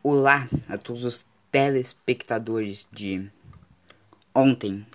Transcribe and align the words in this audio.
Olá 0.00 0.48
a 0.68 0.78
todos 0.78 1.02
os 1.02 1.26
telespectadores 1.50 2.86
de 2.92 3.28
ontem. 4.32 4.86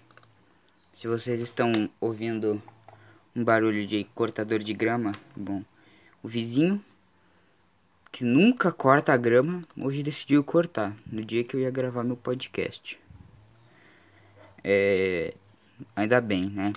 Se 0.93 1.09
vocês 1.09 1.41
estão 1.41 1.73
ouvindo 1.99 2.63
um 3.35 3.43
barulho 3.43 3.85
de 3.85 4.05
cortador 4.15 4.59
de 4.59 4.73
grama, 4.73 5.11
bom, 5.35 5.61
o 6.23 6.27
vizinho 6.29 6.81
que 8.13 8.23
nunca 8.23 8.71
corta 8.71 9.11
a 9.11 9.17
grama 9.17 9.61
hoje 9.77 10.01
decidiu 10.01 10.41
cortar 10.41 10.95
no 11.05 11.23
dia 11.23 11.43
que 11.43 11.57
eu 11.57 11.59
ia 11.59 11.69
gravar 11.69 12.05
meu 12.05 12.15
podcast. 12.15 12.97
É, 14.63 15.33
ainda 15.93 16.21
bem, 16.21 16.49
né? 16.49 16.71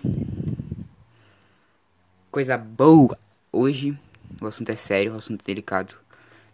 Coisa 2.29 2.58
boa. 2.58 3.16
Hoje 3.52 3.96
o 4.40 4.46
assunto 4.48 4.70
é 4.70 4.77
sério, 4.77 5.14
o 5.14 5.16
assunto 5.16 5.43
é 5.43 5.46
delicado. 5.46 6.05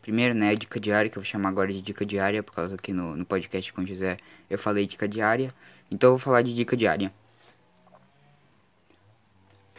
Primeiro, 0.02 0.34
né, 0.34 0.48
a 0.48 0.54
dica 0.54 0.80
diária, 0.80 1.08
que 1.08 1.16
eu 1.16 1.22
vou 1.22 1.30
chamar 1.30 1.48
agora 1.48 1.72
de 1.72 1.80
dica 1.80 2.04
diária, 2.04 2.42
por 2.42 2.52
causa 2.52 2.76
que 2.76 2.92
no, 2.92 3.16
no 3.16 3.24
podcast 3.24 3.72
com 3.72 3.82
o 3.82 3.86
José 3.86 4.16
eu 4.50 4.58
falei 4.58 4.84
dica 4.84 5.06
diária. 5.06 5.54
Então 5.88 6.08
eu 6.08 6.12
vou 6.14 6.18
falar 6.18 6.42
de 6.42 6.52
dica 6.52 6.76
diária. 6.76 7.12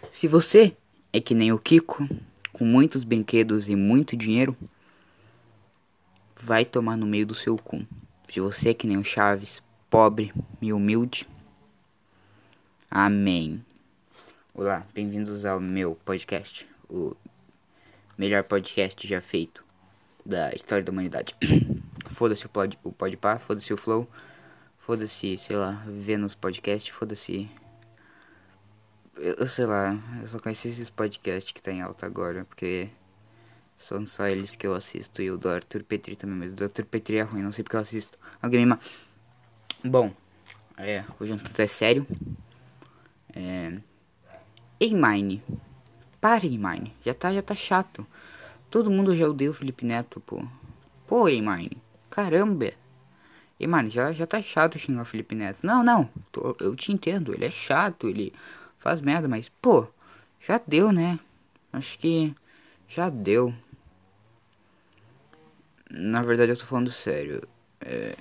Se 0.09 0.25
você 0.25 0.77
é 1.11 1.19
que 1.19 1.35
nem 1.35 1.51
o 1.51 1.59
Kiko, 1.59 2.07
com 2.53 2.63
muitos 2.63 3.03
brinquedos 3.03 3.67
e 3.67 3.75
muito 3.75 4.15
dinheiro, 4.15 4.55
vai 6.37 6.63
tomar 6.63 6.95
no 6.95 7.05
meio 7.05 7.25
do 7.25 7.35
seu 7.35 7.57
cu. 7.57 7.85
Se 8.31 8.39
você 8.39 8.69
é 8.69 8.73
que 8.73 8.87
nem 8.87 8.97
o 8.97 9.03
Chaves, 9.03 9.61
pobre 9.89 10.33
e 10.61 10.71
humilde, 10.71 11.27
amém. 12.89 13.63
Olá, 14.53 14.87
bem-vindos 14.93 15.43
ao 15.43 15.59
meu 15.59 15.95
podcast, 16.05 16.65
o 16.89 17.13
melhor 18.17 18.43
podcast 18.43 19.05
já 19.05 19.19
feito 19.19 19.63
da 20.25 20.53
história 20.53 20.83
da 20.83 20.91
humanidade. 20.91 21.35
foda-se 22.11 22.45
o, 22.45 22.49
pod, 22.49 22.77
o 22.83 22.91
Podpah, 22.91 23.39
foda-se 23.39 23.73
o 23.73 23.77
Flow, 23.77 24.07
foda-se, 24.77 25.37
sei 25.37 25.55
lá, 25.55 25.83
Vênus 25.87 26.35
Podcast, 26.35 26.91
foda-se... 26.91 27.49
Eu 29.15 29.47
sei 29.47 29.65
lá, 29.65 29.95
eu 30.21 30.27
só 30.27 30.39
conheci 30.39 30.69
esses 30.69 30.89
podcasts 30.89 31.51
que 31.51 31.61
tá 31.61 31.71
em 31.71 31.81
alta 31.81 32.05
agora, 32.05 32.45
porque 32.45 32.89
são 33.77 34.05
só 34.07 34.25
eles 34.27 34.55
que 34.55 34.65
eu 34.65 34.73
assisto. 34.73 35.21
E 35.21 35.29
o 35.29 35.37
do 35.37 35.49
Arthur 35.49 35.83
Petri 35.83 36.15
também, 36.15 36.35
mas 36.35 36.51
o 36.51 36.55
do 36.55 36.63
Arthur 36.63 36.85
Petri 36.85 37.17
é 37.17 37.21
ruim, 37.21 37.43
não 37.43 37.51
sei 37.51 37.63
porque 37.63 37.75
eu 37.75 37.81
assisto. 37.81 38.17
Alguém 38.41 38.65
me 38.65 38.75
Bom, 39.85 40.11
é, 40.77 41.03
o 41.19 41.25
jantar 41.25 41.59
é 41.59 41.67
sério. 41.67 42.07
É... 43.35 43.77
Ei, 44.79 44.93
Mine. 44.93 45.43
Pare, 46.19 46.49
Mine. 46.49 46.95
Já 47.05 47.13
tá, 47.13 47.33
já 47.33 47.41
tá 47.41 47.53
chato. 47.53 48.07
Todo 48.73 48.89
mundo 48.89 49.15
já 49.15 49.27
odeia 49.27 49.51
o 49.51 49.53
Felipe 49.53 49.85
Neto, 49.85 50.19
pô. 50.19 50.43
Pô, 51.05 51.29
Eimine. 51.29 51.77
Caramba. 52.09 52.73
Eimine, 53.59 53.87
já, 53.87 54.11
já 54.11 54.25
tá 54.25 54.41
chato 54.41 54.79
xingar 54.79 55.03
o 55.03 55.05
Felipe 55.05 55.35
Neto. 55.35 55.59
Não, 55.61 55.83
não. 55.83 56.09
Tô, 56.31 56.57
eu 56.59 56.75
te 56.75 56.91
entendo. 56.91 57.35
Ele 57.35 57.45
é 57.45 57.51
chato, 57.51 58.09
ele 58.09 58.33
faz 58.79 58.99
merda, 58.99 59.27
mas, 59.27 59.47
pô, 59.47 59.85
já 60.39 60.59
deu, 60.65 60.91
né? 60.91 61.19
Acho 61.71 61.99
que 61.99 62.33
já 62.87 63.11
deu. 63.11 63.53
Na 65.91 66.23
verdade, 66.23 66.53
eu 66.53 66.57
tô 66.57 66.65
falando 66.65 66.89
sério. 66.89 67.47
É, 67.79 68.15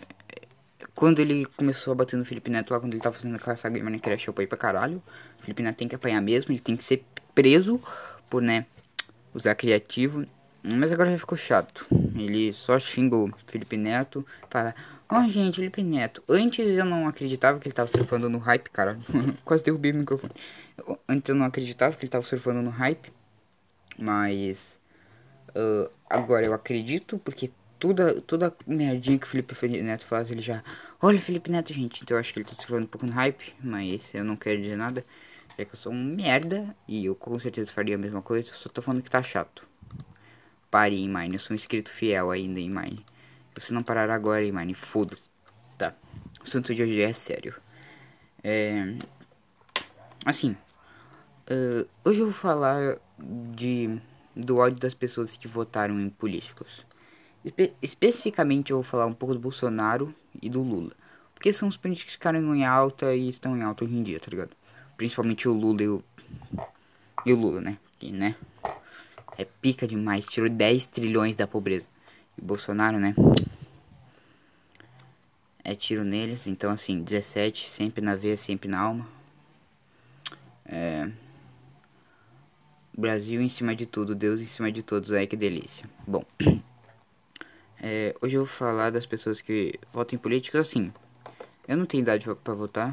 quando 0.95 1.21
ele 1.21 1.47
começou 1.57 1.93
a 1.93 1.95
bater 1.95 2.19
no 2.19 2.27
Felipe 2.27 2.51
Neto 2.51 2.75
lá, 2.75 2.79
quando 2.79 2.93
ele 2.93 3.03
tava 3.03 3.17
fazendo 3.17 3.37
aquela 3.37 3.57
saga 3.57 3.79
de 3.79 3.83
Minecraft, 3.83 4.29
eu 4.29 4.33
apanhei 4.33 4.49
pra 4.49 4.59
caralho. 4.59 5.03
O 5.39 5.43
Felipe 5.45 5.63
Neto 5.63 5.79
tem 5.79 5.89
que 5.89 5.95
apanhar 5.95 6.21
mesmo, 6.21 6.53
ele 6.53 6.61
tem 6.61 6.77
que 6.77 6.85
ser 6.85 7.03
preso 7.35 7.81
por, 8.29 8.43
né, 8.43 8.67
usar 9.33 9.55
criativo. 9.55 10.27
Mas 10.63 10.93
agora 10.93 11.11
já 11.11 11.19
ficou 11.19 11.37
chato. 11.37 11.87
Ele 12.15 12.53
só 12.53 12.79
xinga 12.79 13.17
o 13.17 13.31
Felipe 13.47 13.77
Neto. 13.77 14.25
Fala, 14.49 14.75
ó 15.09 15.21
oh, 15.21 15.29
gente, 15.29 15.57
Felipe 15.57 15.83
Neto. 15.83 16.23
Antes 16.29 16.71
eu 16.71 16.85
não 16.85 17.09
acreditava 17.09 17.59
que 17.59 17.67
ele 17.67 17.75
tava 17.75 17.89
surfando 17.89 18.29
no 18.29 18.39
hype, 18.39 18.71
cara. 18.71 18.97
Quase 19.45 19.65
derrubei 19.65 19.91
o 19.91 19.97
microfone. 19.97 20.33
Antes 21.09 21.29
eu 21.29 21.35
não 21.35 21.47
acreditava 21.47 21.97
que 21.97 22.05
ele 22.05 22.11
tava 22.11 22.25
surfando 22.25 22.63
no 22.63 22.71
hype. 22.71 23.13
Mas 23.99 24.79
uh, 25.49 25.91
agora 26.09 26.47
eu 26.47 26.55
acredito, 26.55 27.19
porque 27.19 27.51
toda, 27.79 28.21
toda 28.21 28.55
merdinha 28.65 29.19
que 29.19 29.27
o 29.27 29.29
Felipe 29.29 29.83
Neto 29.83 30.05
faz, 30.05 30.31
ele 30.31 30.41
já. 30.41 30.63
Olha 31.01 31.19
o 31.19 31.21
Felipe 31.21 31.51
Neto, 31.51 31.73
gente. 31.73 32.05
Então 32.05 32.17
eu 32.17 32.21
acho 32.21 32.33
que 32.33 32.39
ele 32.39 32.49
tá 32.49 32.55
surfando 32.55 32.85
um 32.85 32.89
pouco 32.89 33.05
no 33.05 33.13
hype. 33.13 33.53
Mas 33.61 34.15
eu 34.15 34.23
não 34.23 34.37
quero 34.37 34.63
dizer 34.63 34.77
nada. 34.77 35.05
É 35.59 35.65
que 35.65 35.73
eu 35.73 35.79
sou 35.79 35.93
um 35.93 36.05
merda. 36.05 36.73
E 36.87 37.07
eu 37.07 37.17
com 37.17 37.37
certeza 37.41 37.73
faria 37.73 37.97
a 37.97 37.99
mesma 37.99 38.23
coisa. 38.23 38.53
Só 38.55 38.69
tô 38.69 38.81
falando 38.81 39.03
que 39.03 39.11
tá 39.11 39.21
chato. 39.25 39.72
Pare, 40.73 41.07
Mine. 41.07 41.35
Eu 41.35 41.39
sou 41.39 41.53
um 41.53 41.55
inscrito 41.55 41.91
fiel 41.91 42.31
ainda, 42.31 42.59
em 42.59 42.71
Mine. 42.71 43.05
Você 43.55 43.75
não 43.75 43.83
parará 43.83 44.15
agora, 44.15 44.43
Mine. 44.51 44.73
Foda-se. 44.73 45.29
Tá. 45.77 45.95
O 46.41 46.45
assunto 46.45 46.75
de 46.75 46.83
hoje 46.83 47.03
é 47.03 47.13
sério. 47.13 47.55
É... 48.43 48.97
Assim. 50.25 50.57
Uh, 51.43 51.87
hoje 52.03 52.21
eu 52.21 52.27
vou 52.27 52.35
falar 52.35 52.97
de 53.19 54.01
do 54.35 54.57
ódio 54.57 54.81
das 54.81 54.95
pessoas 54.95 55.37
que 55.37 55.47
votaram 55.47 56.01
em 56.01 56.09
políticos. 56.09 56.87
Espe 57.45 57.75
especificamente 57.83 58.71
eu 58.71 58.79
vou 58.79 58.83
falar 58.83 59.05
um 59.05 59.13
pouco 59.13 59.35
do 59.35 59.41
Bolsonaro 59.41 60.15
e 60.41 60.49
do 60.49 60.63
Lula. 60.63 60.93
Porque 61.35 61.53
são 61.53 61.69
os 61.69 61.77
políticos 61.77 62.15
que 62.15 62.19
ficaram 62.19 62.55
em 62.55 62.65
alta 62.65 63.15
e 63.15 63.29
estão 63.29 63.55
em 63.55 63.63
alta 63.63 63.85
hoje 63.85 63.95
em 63.95 64.03
dia, 64.03 64.19
tá 64.19 64.31
ligado? 64.31 64.57
Principalmente 64.97 65.47
o 65.47 65.53
Lula 65.53 65.83
e 65.83 65.89
o. 65.89 66.05
E 67.27 67.33
o 67.35 67.37
Lula, 67.37 67.61
né? 67.61 67.77
Que, 67.99 68.11
né? 68.11 68.37
É 69.43 69.47
pica 69.61 69.89
demais, 69.89 70.25
tirou 70.27 70.49
10 70.49 70.87
trilhões 70.87 71.35
da 71.35 71.49
pobreza. 71.49 71.89
E 72.39 72.41
Bolsonaro, 72.41 73.01
né? 73.01 73.13
É 75.65 75.75
tiro 75.75 76.05
neles, 76.05 76.47
então 76.47 76.71
assim, 76.71 77.03
17, 77.03 77.69
sempre 77.69 78.05
na 78.05 78.15
veia, 78.15 78.37
sempre 78.37 78.69
na 78.69 78.79
alma. 78.79 79.09
É... 80.65 81.11
Brasil 82.97 83.43
em 83.43 83.49
cima 83.49 83.75
de 83.75 83.85
tudo, 83.85 84.15
Deus 84.15 84.41
em 84.41 84.47
cima 84.47 84.71
de 84.71 84.81
todos, 84.81 85.11
ai 85.11 85.27
que 85.27 85.37
delícia. 85.37 85.91
Bom, 86.07 86.25
é, 87.83 88.15
hoje 88.23 88.37
eu 88.37 88.45
vou 88.45 88.55
falar 88.55 88.91
das 88.91 89.07
pessoas 89.07 89.41
que 89.41 89.75
votam 89.93 90.17
em 90.17 90.23
políticos 90.23 90.61
assim. 90.61 90.93
Eu 91.67 91.77
não 91.77 91.85
tenho 91.85 92.03
idade 92.03 92.27
para 92.45 92.55
votar, 92.55 92.93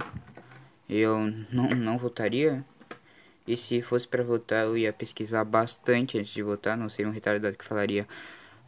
eu 0.90 1.32
não, 1.52 1.70
não 1.76 1.98
votaria 2.00 2.66
e 3.50 3.58
se 3.58 3.82
fosse 3.82 4.08
para 4.08 4.24
votar, 4.24 4.66
eu 4.66 4.78
ia 4.78 4.94
pesquisar 4.94 5.44
bastante 5.44 6.20
antes 6.20 6.32
de 6.32 6.44
votar. 6.44 6.78
Não 6.78 6.88
seria 6.88 7.10
um 7.10 7.14
retardado 7.14 7.58
que 7.58 7.66
falaria: 7.66 8.08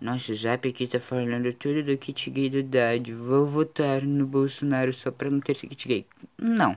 Nossa, 0.02 0.32
o 0.32 0.36
Zap 0.36 0.68
aqui 0.68 0.88
tá 0.88 1.00
falando 1.00 1.54
tudo 1.54 1.84
do 1.84 1.96
kit 2.00 2.32
gay 2.32 2.50
do 2.50 2.58
idade. 2.58 3.14
Vou 3.14 3.46
votar 3.46 4.02
no 4.02 4.26
Bolsonaro 4.26 4.92
só 4.92 5.12
pra 5.12 5.30
não 5.30 5.40
ter 5.40 5.52
esse 5.52 5.68
kit 5.68 5.88
gay. 5.88 6.08
Não. 6.36 6.76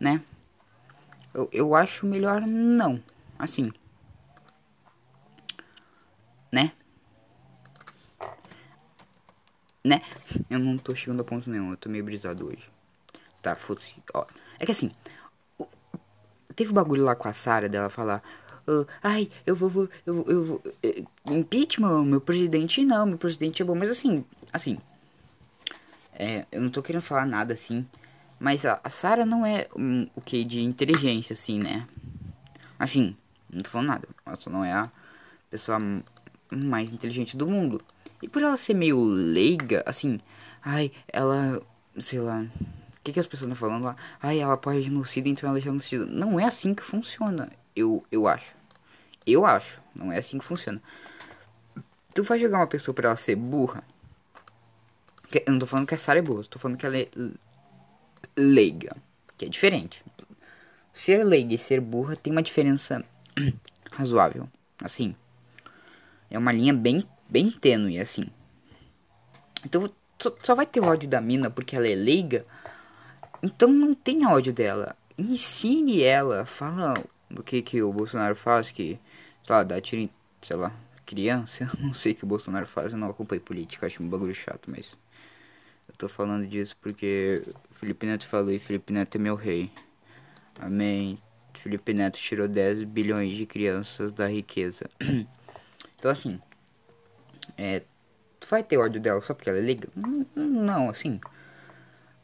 Né? 0.00 0.22
Eu, 1.34 1.50
eu 1.52 1.74
acho 1.74 2.06
melhor 2.06 2.40
não. 2.40 3.02
Assim. 3.38 3.70
Né? 6.50 6.72
Né? 9.84 10.00
Eu 10.48 10.58
não 10.58 10.78
tô 10.78 10.94
chegando 10.94 11.20
a 11.20 11.24
ponto 11.24 11.50
nenhum. 11.50 11.72
Eu 11.72 11.76
tô 11.76 11.90
meio 11.90 12.04
brisado 12.04 12.46
hoje. 12.46 12.70
Tá, 13.42 13.54
foda-se. 13.54 13.94
Ó. 14.14 14.24
É 14.58 14.64
que 14.64 14.72
assim, 14.72 14.90
Teve 16.56 16.70
um 16.70 16.74
bagulho 16.74 17.04
lá 17.04 17.14
com 17.14 17.28
a 17.28 17.32
Sara 17.32 17.68
dela 17.68 17.90
falar. 17.90 18.22
Ai, 19.02 19.30
eu 19.46 19.54
vou, 19.54 19.68
vou 19.68 19.88
eu, 20.04 20.24
eu 20.26 20.44
vou. 20.44 20.62
Uh, 20.84 21.34
impeachment, 21.34 22.04
meu 22.04 22.20
presidente 22.20 22.84
não, 22.84 23.06
meu 23.06 23.18
presidente 23.18 23.62
é 23.62 23.64
bom. 23.64 23.74
Mas 23.74 23.90
assim, 23.90 24.24
assim. 24.52 24.78
É, 26.18 26.46
eu 26.50 26.62
não 26.62 26.70
tô 26.70 26.82
querendo 26.82 27.02
falar 27.02 27.26
nada 27.26 27.52
assim. 27.52 27.86
Mas 28.40 28.66
a, 28.66 28.80
a 28.82 28.90
Sara 28.90 29.24
não 29.24 29.46
é 29.46 29.68
um, 29.76 30.08
o 30.16 30.20
que 30.20 30.44
de 30.44 30.62
inteligência, 30.62 31.34
assim, 31.34 31.58
né? 31.58 31.86
Assim, 32.78 33.16
não 33.50 33.62
tô 33.62 33.70
falando 33.70 33.88
nada. 33.88 34.08
Ela 34.24 34.36
só 34.36 34.50
não 34.50 34.64
é 34.64 34.72
a 34.72 34.90
pessoa 35.50 35.78
mais 36.52 36.92
inteligente 36.92 37.36
do 37.36 37.46
mundo. 37.46 37.80
E 38.22 38.28
por 38.28 38.42
ela 38.42 38.56
ser 38.56 38.74
meio 38.74 38.98
leiga, 39.00 39.82
assim, 39.86 40.18
ai, 40.62 40.90
ela, 41.08 41.62
sei 41.98 42.20
lá, 42.20 42.44
que, 43.06 43.12
que 43.12 43.20
as 43.20 43.26
pessoas 43.26 43.52
estão 43.52 43.68
falando 43.68 43.84
lá? 43.84 43.96
Ai, 44.20 44.40
ela 44.40 44.54
apoia 44.54 44.82
genocídio, 44.82 45.30
então 45.30 45.48
ela 45.48 45.58
é 45.58 45.60
genocida. 45.60 46.04
Não 46.06 46.40
é 46.40 46.44
assim 46.44 46.74
que 46.74 46.82
funciona. 46.82 47.48
Eu, 47.74 48.04
eu 48.10 48.26
acho. 48.26 48.52
Eu 49.24 49.46
acho. 49.46 49.80
Não 49.94 50.12
é 50.12 50.18
assim 50.18 50.38
que 50.38 50.44
funciona. 50.44 50.82
Tu 52.12 52.22
vai 52.24 52.40
jogar 52.40 52.58
uma 52.58 52.66
pessoa 52.66 52.92
pra 52.92 53.08
ela 53.08 53.16
ser 53.16 53.36
burra? 53.36 53.84
Eu 55.32 55.52
não 55.52 55.60
tô 55.60 55.66
falando 55.66 55.86
que 55.86 55.94
a 55.94 55.98
Sarah 55.98 56.18
é 56.18 56.22
burra. 56.22 56.42
Tô 56.50 56.58
falando 56.58 56.76
que 56.76 56.84
ela 56.84 56.98
é 56.98 57.08
leiga. 58.36 58.96
Que 59.36 59.44
é 59.44 59.48
diferente. 59.48 60.04
Ser 60.92 61.22
leiga 61.22 61.54
e 61.54 61.58
ser 61.58 61.80
burra 61.80 62.16
tem 62.16 62.32
uma 62.32 62.42
diferença 62.42 63.04
razoável. 63.92 64.48
Assim. 64.82 65.14
É 66.28 66.36
uma 66.36 66.50
linha 66.50 66.74
bem, 66.74 67.08
bem 67.28 67.52
tênue, 67.52 68.00
assim. 68.00 68.26
Então 69.64 69.86
só, 70.18 70.34
só 70.42 70.54
vai 70.56 70.66
ter 70.66 70.80
ódio 70.80 71.08
da 71.08 71.20
mina 71.20 71.50
porque 71.50 71.76
ela 71.76 71.86
é 71.86 71.94
leiga 71.94 72.44
então 73.46 73.68
não 73.68 73.94
tenha 73.94 74.28
ódio 74.28 74.52
dela. 74.52 74.96
Ensine 75.16 76.02
ela. 76.02 76.44
Fala 76.44 76.94
o 77.30 77.42
que 77.42 77.62
que 77.62 77.82
o 77.82 77.92
Bolsonaro 77.92 78.34
faz, 78.36 78.70
que, 78.70 78.98
sei 79.42 79.56
lá, 79.56 79.62
dá 79.62 79.80
tiro 79.80 80.02
em, 80.02 80.10
sei 80.42 80.56
lá, 80.56 80.72
criança, 81.04 81.64
eu 81.78 81.86
não 81.86 81.94
sei 81.94 82.12
o 82.12 82.14
que 82.14 82.24
o 82.24 82.26
Bolsonaro 82.26 82.66
faz, 82.66 82.92
eu 82.92 82.98
não 82.98 83.08
acompanho 83.08 83.40
política, 83.40 83.86
acho 83.86 84.02
um 84.02 84.08
bagulho 84.08 84.34
chato, 84.34 84.70
mas 84.70 84.90
eu 85.88 85.94
tô 85.96 86.08
falando 86.08 86.46
disso 86.46 86.76
porque 86.80 87.42
Felipe 87.70 88.06
Neto 88.06 88.26
falou 88.26 88.52
e 88.52 88.58
Felipe 88.58 88.92
Neto 88.92 89.16
é 89.16 89.18
meu 89.18 89.36
rei. 89.36 89.70
Amém. 90.58 91.18
Felipe 91.54 91.94
Neto 91.94 92.18
tirou 92.18 92.48
10 92.48 92.84
bilhões 92.84 93.36
de 93.36 93.46
crianças 93.46 94.12
da 94.12 94.26
riqueza. 94.26 94.90
então 95.98 96.10
assim, 96.10 96.40
é, 97.56 97.82
tu 98.40 98.46
vai 98.48 98.62
ter 98.62 98.76
ódio 98.76 99.00
dela 99.00 99.20
só 99.20 99.32
porque 99.32 99.48
ela 99.48 99.58
é 99.58 99.62
liga? 99.62 99.88
Não, 100.34 100.90
assim. 100.90 101.20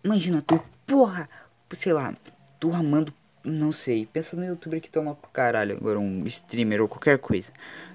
Imagina 0.05 0.43
tu, 0.43 0.61
porra, 0.93 1.27
sei 1.75 1.95
lá, 1.95 2.15
tu 2.61 2.71
amando 2.75 3.15
não 3.43 3.73
sei, 3.73 4.07
pensa 4.13 4.37
no 4.37 4.45
youtuber 4.45 4.79
que 4.79 4.91
toma 4.91 5.15
pro 5.15 5.31
caralho 5.31 5.75
agora, 5.75 5.99
um 5.99 6.25
streamer 6.27 6.83
ou 6.83 6.87
qualquer 6.87 7.19
coisa. 7.19 7.51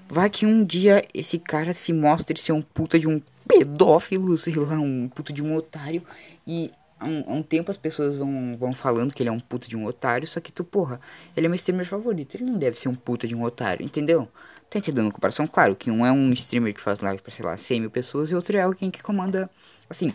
Vai 0.08 0.28
que 0.28 0.44
um 0.44 0.64
dia 0.64 1.02
esse 1.14 1.38
cara 1.38 1.72
se 1.72 1.92
mostre 1.92 2.38
ser 2.38 2.50
um 2.50 2.60
puta 2.60 2.98
de 2.98 3.06
um 3.08 3.22
pedófilo, 3.46 4.36
sei 4.36 4.56
lá, 4.56 4.74
um 4.74 5.08
puta 5.08 5.32
de 5.32 5.42
um 5.42 5.54
otário. 5.54 6.02
E 6.44 6.72
há 6.98 7.06
um, 7.06 7.24
há 7.28 7.32
um, 7.34 7.42
tempo 7.42 7.70
as 7.70 7.76
pessoas 7.76 8.18
vão, 8.18 8.56
vão 8.58 8.74
falando 8.74 9.14
que 9.14 9.22
ele 9.22 9.30
é 9.30 9.32
um 9.32 9.40
puta 9.40 9.68
de 9.68 9.76
um 9.76 9.86
otário, 9.86 10.26
só 10.26 10.40
que 10.40 10.50
tu, 10.50 10.64
porra, 10.64 11.00
ele 11.36 11.46
é 11.46 11.48
meu 11.48 11.56
streamer 11.56 11.86
favorito, 11.86 12.34
ele 12.34 12.44
não 12.44 12.58
deve 12.58 12.78
ser 12.78 12.88
um 12.88 12.94
puta 12.96 13.28
de 13.28 13.34
um 13.34 13.44
otário, 13.44 13.86
entendeu? 13.86 14.28
Tá 14.68 14.80
entendendo 14.80 15.08
a 15.08 15.12
comparação? 15.12 15.46
Claro 15.46 15.76
que 15.76 15.88
um 15.90 16.04
é 16.04 16.10
um 16.10 16.32
streamer 16.32 16.74
que 16.74 16.80
faz 16.80 16.98
live 16.98 17.22
pra, 17.22 17.32
sei 17.32 17.44
lá, 17.44 17.56
100 17.56 17.80
mil 17.80 17.90
pessoas 17.90 18.30
e 18.30 18.34
outro 18.34 18.56
é 18.56 18.60
alguém 18.60 18.90
que 18.90 19.02
comanda, 19.02 19.48
assim, 19.88 20.12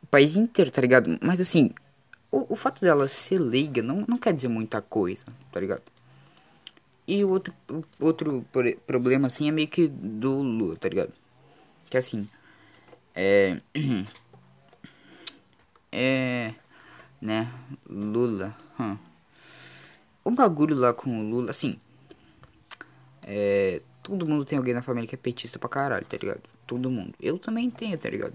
o 0.00 0.06
país 0.06 0.36
inteiro, 0.36 0.70
tá 0.70 0.82
ligado? 0.82 1.18
Mas 1.20 1.40
assim, 1.40 1.72
o, 2.34 2.46
o 2.54 2.56
fato 2.56 2.80
dela 2.80 3.08
ser 3.08 3.38
leiga 3.38 3.82
não, 3.82 4.04
não 4.08 4.18
quer 4.18 4.32
dizer 4.32 4.48
muita 4.48 4.82
coisa, 4.82 5.24
tá 5.52 5.60
ligado? 5.60 5.82
E 7.06 7.22
o 7.24 7.28
outro, 7.28 7.54
outro 8.00 8.44
problema, 8.86 9.28
assim, 9.28 9.48
é 9.48 9.52
meio 9.52 9.68
que 9.68 9.86
do 9.86 10.40
Lula, 10.42 10.76
tá 10.76 10.88
ligado? 10.88 11.12
Que 11.88 11.96
assim, 11.96 12.28
é. 13.14 13.60
É. 15.96 16.52
Né? 17.22 17.48
Lula. 17.88 18.56
Hum. 18.80 18.98
O 20.24 20.32
bagulho 20.32 20.74
lá 20.74 20.92
com 20.92 21.20
o 21.20 21.30
Lula, 21.30 21.52
assim. 21.52 21.78
É. 23.22 23.80
Todo 24.02 24.28
mundo 24.28 24.44
tem 24.44 24.58
alguém 24.58 24.74
na 24.74 24.82
família 24.82 25.08
que 25.08 25.14
é 25.14 25.18
petista 25.18 25.56
pra 25.56 25.68
caralho, 25.68 26.04
tá 26.04 26.16
ligado? 26.16 26.42
Todo 26.66 26.90
mundo. 26.90 27.14
Eu 27.20 27.38
também 27.38 27.70
tenho, 27.70 27.96
tá 27.96 28.10
ligado? 28.10 28.34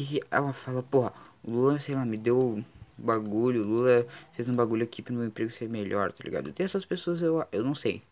E 0.00 0.18
ela 0.30 0.54
fala, 0.54 0.82
porra, 0.82 1.12
o 1.44 1.50
Lula, 1.50 1.78
sei 1.78 1.94
lá, 1.94 2.06
me 2.06 2.16
deu 2.16 2.64
bagulho, 2.98 3.62
Lula 3.62 4.06
fez 4.32 4.48
um 4.48 4.54
bagulho 4.54 4.82
aqui 4.82 5.00
pro 5.00 5.14
meu 5.14 5.24
emprego 5.24 5.50
ser 5.50 5.68
melhor, 5.68 6.12
tá 6.12 6.24
ligado? 6.24 6.52
Tem 6.52 6.64
essas 6.64 6.84
pessoas, 6.84 7.22
eu, 7.22 7.46
eu 7.52 7.64
não 7.64 7.74
sei. 7.74 8.02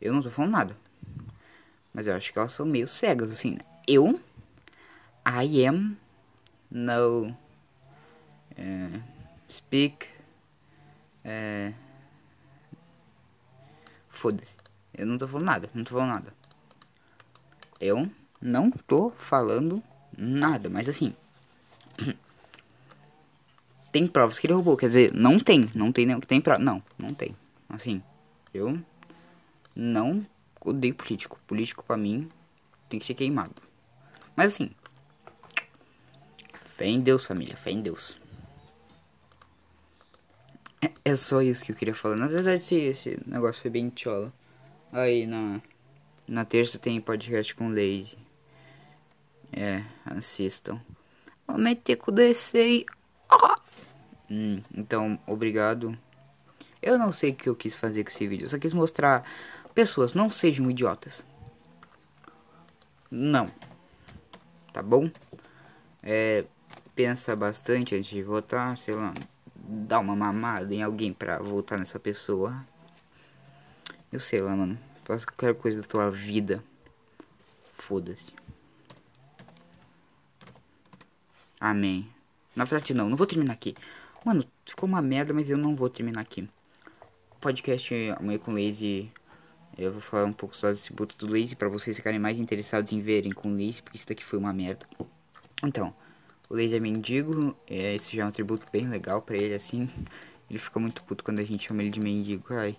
Eu 0.00 0.12
não 0.12 0.20
tô 0.20 0.30
falando 0.30 0.52
nada. 0.52 0.76
Mas 1.92 2.06
eu 2.06 2.14
acho 2.14 2.32
que 2.32 2.38
elas 2.38 2.52
são 2.52 2.66
meio 2.66 2.86
cegas, 2.86 3.30
assim, 3.30 3.52
né? 3.52 3.60
Eu, 3.86 4.20
I 5.26 5.66
am 5.66 5.96
no 6.70 7.28
uh, 8.58 9.02
speak. 9.48 10.08
Uh, 11.24 11.74
Foda-se. 14.08 14.56
Eu 14.92 15.06
não 15.06 15.18
tô 15.18 15.26
falando 15.26 15.46
nada, 15.46 15.70
não 15.74 15.84
tô 15.84 15.94
falando 15.94 16.14
nada. 16.14 16.34
Eu 17.80 18.08
não 18.40 18.70
tô 18.70 19.10
falando 19.10 19.82
nada, 20.16 20.68
mas 20.70 20.88
assim. 20.88 21.14
Tem 23.94 24.08
provas 24.08 24.40
que 24.40 24.48
ele 24.48 24.54
roubou. 24.54 24.76
Quer 24.76 24.88
dizer, 24.88 25.14
não 25.14 25.38
tem. 25.38 25.70
Não 25.72 25.92
tem 25.92 26.04
nem 26.04 26.18
que 26.18 26.26
tem 26.26 26.40
prova. 26.40 26.58
Não, 26.58 26.82
não 26.98 27.14
tem. 27.14 27.36
Assim, 27.68 28.02
eu 28.52 28.76
não 29.72 30.26
odeio 30.60 30.96
político. 30.96 31.38
Político 31.46 31.84
pra 31.84 31.96
mim 31.96 32.28
tem 32.88 32.98
que 32.98 33.06
ser 33.06 33.14
queimado. 33.14 33.54
Mas 34.34 34.54
assim. 34.54 34.72
Fé 36.60 36.86
em 36.86 37.00
Deus, 37.00 37.24
família. 37.24 37.56
Fé 37.56 37.70
em 37.70 37.82
Deus. 37.82 38.16
É, 40.82 40.90
é 41.04 41.14
só 41.14 41.40
isso 41.40 41.64
que 41.64 41.70
eu 41.70 41.76
queria 41.76 41.94
falar. 41.94 42.16
Na 42.16 42.26
verdade, 42.26 42.62
esse, 42.64 42.74
esse 42.74 43.20
negócio 43.24 43.62
foi 43.62 43.70
bem 43.70 43.90
tchola. 43.90 44.32
Aí 44.90 45.24
na. 45.24 45.62
Na 46.26 46.44
terça 46.44 46.80
tem 46.80 47.00
podcast 47.00 47.54
com 47.54 47.68
Lazy. 47.68 48.18
É, 49.52 49.84
assistam. 50.04 50.80
Vou 51.46 51.58
meter 51.58 51.94
com 51.94 52.10
o 52.10 52.14
DC 52.14 52.84
Oh! 53.30 53.63
Hum, 54.34 54.60
então, 54.74 55.16
obrigado. 55.28 55.96
Eu 56.82 56.98
não 56.98 57.12
sei 57.12 57.30
o 57.30 57.34
que 57.36 57.48
eu 57.48 57.54
quis 57.54 57.76
fazer 57.76 58.02
com 58.02 58.10
esse 58.10 58.26
vídeo. 58.26 58.46
Eu 58.46 58.48
só 58.48 58.58
quis 58.58 58.72
mostrar. 58.72 59.24
Pessoas, 59.72 60.12
não 60.12 60.28
sejam 60.28 60.68
idiotas. 60.68 61.24
Não. 63.08 63.48
Tá 64.72 64.82
bom? 64.82 65.08
É, 66.02 66.44
pensa 66.96 67.36
bastante 67.36 67.94
antes 67.94 68.10
de 68.10 68.24
votar. 68.24 68.76
Sei 68.76 68.92
lá. 68.92 69.14
Dá 69.54 70.00
uma 70.00 70.16
mamada 70.16 70.74
em 70.74 70.82
alguém 70.82 71.12
pra 71.12 71.38
votar 71.38 71.78
nessa 71.78 72.00
pessoa. 72.00 72.66
Eu 74.10 74.18
sei 74.18 74.40
lá, 74.40 74.56
mano. 74.56 74.76
Faça 75.04 75.24
qualquer 75.26 75.54
coisa 75.54 75.80
da 75.80 75.86
tua 75.86 76.10
vida. 76.10 76.62
Foda-se. 77.72 78.32
Amém. 81.60 82.10
Na 82.56 82.64
verdade, 82.64 82.94
não. 82.94 83.08
Não 83.08 83.16
vou 83.16 83.28
terminar 83.28 83.52
aqui. 83.52 83.74
Mano, 84.24 84.42
ficou 84.64 84.88
uma 84.88 85.02
merda, 85.02 85.34
mas 85.34 85.50
eu 85.50 85.58
não 85.58 85.76
vou 85.76 85.90
terminar 85.90 86.22
aqui. 86.22 86.48
Podcast 87.42 87.92
amanhã 88.18 88.38
com 88.38 88.52
Lazy. 88.52 89.12
Eu 89.76 89.92
vou 89.92 90.00
falar 90.00 90.24
um 90.24 90.32
pouco 90.32 90.56
só 90.56 90.70
desse 90.70 90.90
boto 90.94 91.14
do 91.18 91.30
Lazy 91.30 91.54
pra 91.54 91.68
vocês 91.68 91.94
ficarem 91.94 92.18
mais 92.18 92.38
interessados 92.38 92.90
em 92.94 93.02
verem 93.02 93.32
com 93.32 93.50
o 93.50 93.52
Lazy, 93.52 93.82
porque 93.82 93.98
isso 93.98 94.08
daqui 94.08 94.24
foi 94.24 94.38
uma 94.38 94.50
merda. 94.50 94.86
Então, 95.62 95.94
o 96.48 96.54
Lazy 96.54 96.76
é 96.76 96.80
mendigo, 96.80 97.54
é, 97.68 97.96
esse 97.96 98.16
já 98.16 98.22
é 98.22 98.26
um 98.26 98.30
tributo 98.30 98.64
bem 98.72 98.88
legal 98.88 99.20
pra 99.20 99.36
ele, 99.36 99.54
assim. 99.54 99.90
Ele 100.48 100.58
fica 100.58 100.78
muito 100.78 101.02
puto 101.04 101.24
quando 101.24 101.38
a 101.38 101.42
gente 101.42 101.66
chama 101.66 101.80
ele 101.80 101.90
de 101.90 101.98
mendigo, 101.98 102.52
ai. 102.52 102.76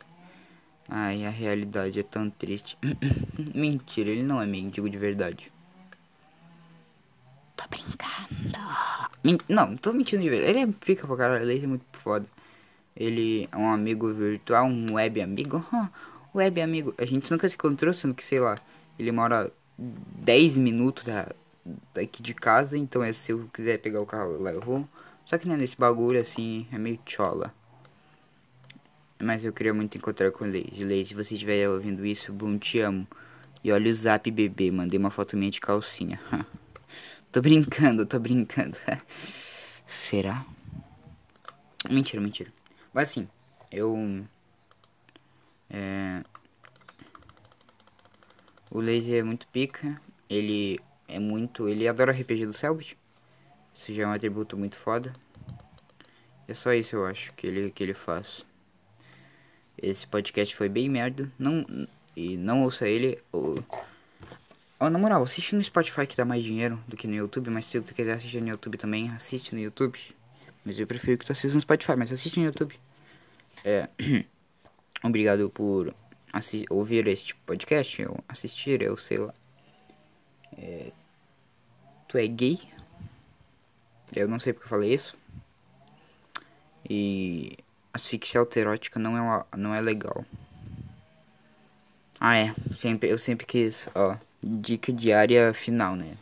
Ai, 0.88 1.25
a 1.25 1.31
realidade 1.31 2.00
é 2.00 2.03
tão 2.03 2.30
triste. 2.30 2.77
Mentira, 3.56 4.12
ele 4.12 4.21
não 4.21 4.39
é 4.39 4.45
mendigo 4.45 4.88
de 4.88 4.98
verdade. 4.98 5.51
Tô 7.57 7.68
brincando. 7.68 9.04
Não, 9.50 9.75
tô 9.75 9.92
mentindo 9.92 10.22
de 10.22 10.30
verdade. 10.30 10.51
Ele 10.51 10.60
é 10.60 10.68
pica 10.68 11.07
pra 11.07 11.18
caralho, 11.18 11.50
ele 11.50 11.63
é 11.63 11.68
muito 11.68 11.86
foda. 11.94 12.25
Ele 12.95 13.50
é 13.51 13.57
um 13.57 13.68
amigo 13.68 14.13
virtual, 14.13 14.66
um 14.66 14.94
web 14.94 15.22
amigo. 15.22 15.66
web 16.33 16.62
amigo. 16.62 16.94
A 16.98 17.06
gente 17.06 17.31
nunca 17.31 17.50
se 17.50 17.56
encontrou, 17.56 17.94
sendo 17.94 18.13
que, 18.13 18.24
sei 18.24 18.39
lá, 18.39 18.57
ele 19.00 19.12
mora 19.12 19.51
10 19.77 20.57
minutos 20.57 21.04
da, 21.04 21.31
daqui 21.94 22.22
de 22.22 22.33
casa. 22.33 22.77
Então, 22.77 23.04
é, 23.04 23.12
se 23.12 23.32
eu 23.32 23.50
quiser 23.51 23.79
pegar 23.79 24.00
o 24.00 24.05
carro, 24.05 24.34
eu 24.34 24.41
levo. 24.41 24.88
Só 25.25 25.38
que 25.39 25.48
né, 25.48 25.58
nesse 25.58 25.75
bagulho 25.75 26.20
assim, 26.20 26.67
é 26.72 26.77
meio 26.77 27.00
chola. 27.05 27.51
Mas 29.20 29.44
eu 29.44 29.51
queria 29.51 29.74
muito 29.74 29.98
encontrar 29.98 30.32
com 30.32 30.46
o 30.46 30.48
Lazy. 30.48 30.84
Lazy, 30.84 31.05
se 31.05 31.13
você 31.15 31.34
estiver 31.34 31.67
ouvindo 31.67 32.05
isso, 32.05 32.32
bom, 32.32 32.58
te 32.58 32.79
amo. 32.79 33.08
E 33.63 33.72
olha 33.72 33.89
o 33.89 33.94
zap 33.96 34.29
bebê, 34.29 34.70
mandei 34.70 35.00
uma 35.00 35.10
foto 35.10 35.36
minha 35.36 35.50
de 35.50 35.60
calcinha. 35.60 36.20
Tô 37.36 37.42
brincando, 37.42 38.06
tô 38.06 38.18
brincando. 38.18 38.77
Será? 39.86 40.46
Mentira, 41.89 42.22
mentira. 42.22 42.50
Mas 42.94 43.10
assim, 43.10 43.27
eu. 43.70 44.25
É. 45.70 46.24
O 48.72 48.80
Laser 48.80 49.20
é 49.20 49.24
muito 49.24 49.48
pica. 49.48 50.01
Ele 50.30 50.80
é 51.10 51.20
muito. 51.20 51.68
Ele 51.68 51.86
adora 51.89 52.13
RPG 52.13 52.46
do 52.46 52.54
Selbit. 52.54 52.98
Isso 53.74 53.94
já 53.94 54.04
é 54.04 54.08
um 54.08 54.13
atributo 54.13 54.56
muito 54.56 54.77
foda. 54.77 55.12
É 56.48 56.54
só 56.54 56.72
isso 56.72 56.96
eu 56.96 57.06
acho 57.06 57.34
que 57.34 57.48
ele, 57.48 57.70
que 57.70 57.84
ele 57.84 57.94
faz. 57.94 58.46
Esse 59.77 60.08
podcast 60.08 60.56
foi 60.56 60.70
bem 60.70 60.88
merda. 60.88 61.30
Não, 61.38 61.65
e 62.15 62.38
não 62.38 62.63
ouça 62.63 62.88
ele. 62.88 63.22
Ou, 63.30 63.56
Oh, 64.77 64.89
na 64.89 65.00
moral, 65.00 65.24
assiste 65.24 65.55
no 65.55 65.63
Spotify 65.63 66.05
que 66.05 66.17
dá 66.17 66.25
mais 66.25 66.44
dinheiro 66.44 66.84
do 66.86 66.98
que 66.98 67.08
no 67.08 67.15
YouTube, 67.15 67.50
mas 67.50 67.65
se 67.65 67.79
tu 67.79 67.94
quiser 67.94 68.13
assistir 68.13 68.41
no 68.41 68.50
YouTube 68.50 68.77
também, 68.77 69.10
assiste 69.12 69.55
no 69.55 69.62
YouTube. 69.62 69.98
Mas 70.65 70.77
eu 70.77 70.86
prefiro 70.86 71.17
que 71.17 71.25
tu 71.25 71.32
assista 71.32 71.55
no 71.55 71.62
Spotify, 71.62 71.96
mas 71.96 72.12
assiste 72.12 72.38
no 72.38 72.46
YouTube. 72.46 72.77
É. 73.63 73.88
Obrigado 75.01 75.50
por 75.50 75.96
ouvir 76.70 77.08
este 77.08 77.34
podcast, 77.36 78.05
ou 78.05 78.22
assistir, 78.27 78.82
eu 78.82 78.98
sei 78.98 79.20
lá. 79.20 79.34
É, 80.58 80.91
tu 82.10 82.17
é 82.17 82.27
gay? 82.27 82.60
Eu 84.13 84.27
não 84.27 84.39
sei 84.39 84.51
porque 84.51 84.65
eu 84.65 84.70
falei 84.70 84.94
isso. 84.94 85.15
E 86.89 87.58
asfixia 87.94 88.41
autoerótica 88.41 89.00
não 89.00 89.15
é, 89.15 89.22
uma, 89.22 89.48
não 89.55 89.74
é 89.74 89.79
legal. 89.79 90.25
Ah, 92.20 92.36
é. 92.36 92.53
Sempre, 92.75 93.10
eu 93.10 93.17
sempre 93.17 93.46
quis, 93.46 93.88
ó 93.96 94.17
dica 94.45 94.93
diária 94.93 95.51
final, 95.55 95.95
né? 95.95 96.15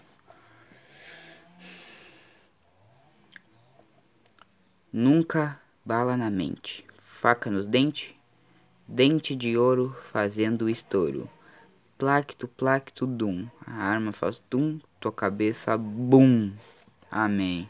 Nunca 4.91 5.59
bala 5.83 6.15
na 6.15 6.29
mente, 6.29 6.85
faca 7.01 7.51
nos 7.51 7.67
dentes, 7.67 8.15
dente 8.87 9.35
de 9.35 9.57
ouro 9.57 9.93
fazendo 10.09 10.69
estouro, 10.69 11.29
placto, 11.97 12.47
placto, 12.47 13.05
dum. 13.05 13.45
A 13.67 13.83
arma 13.83 14.13
faz 14.13 14.39
tum, 14.49 14.79
tua 15.01 15.11
cabeça, 15.11 15.77
bum. 15.77 16.53
Amém. 17.11 17.69